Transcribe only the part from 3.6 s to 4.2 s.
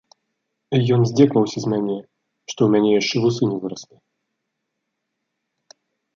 выраслі.